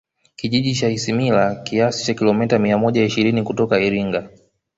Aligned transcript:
Kijiji 0.35 0.75
cha 0.75 0.89
Isimila 0.89 1.55
kiasi 1.55 2.05
cha 2.05 2.13
Kilomita 2.13 2.59
mia 2.59 2.77
moja 2.77 3.03
ishirini 3.05 3.43
kutoka 3.43 3.79
Iringa 3.79 4.29